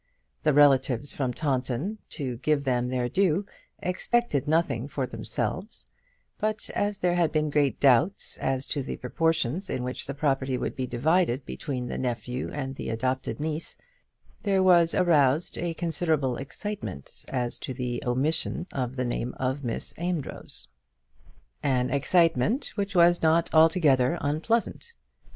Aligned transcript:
The 0.41 0.51
relatives 0.51 1.13
from 1.13 1.31
Taunton, 1.31 1.99
to 2.09 2.37
give 2.37 2.63
them 2.63 2.87
their 2.89 3.07
due, 3.07 3.45
expected 3.83 4.47
nothing 4.47 4.87
for 4.87 5.05
themselves; 5.05 5.85
but 6.39 6.71
as 6.73 6.97
there 6.97 7.13
had 7.13 7.31
been 7.31 7.51
great 7.51 7.79
doubt 7.79 8.35
as 8.41 8.65
to 8.65 8.81
the 8.81 8.95
proportions 8.97 9.69
in 9.69 9.83
which 9.83 10.07
the 10.07 10.15
property 10.15 10.57
would 10.57 10.75
be 10.75 10.87
divided 10.87 11.45
between 11.45 11.85
the 11.85 11.99
nephew 11.99 12.49
and 12.51 12.79
adopted 12.79 13.39
niece, 13.39 13.77
there 14.41 14.63
was 14.63 14.95
aroused 14.95 15.55
a 15.59 15.75
considerable 15.75 16.35
excitement 16.37 17.23
as 17.27 17.59
to 17.59 17.71
the 17.71 18.01
omission 18.03 18.65
of 18.73 18.95
the 18.95 19.05
name 19.05 19.35
of 19.37 19.63
Miss 19.63 19.93
Amedroz 19.99 20.67
an 21.61 21.91
excitement 21.91 22.71
which 22.73 22.95
was 22.95 23.21
not 23.21 23.53
altogether 23.53 24.17
unpleasant. 24.19 24.95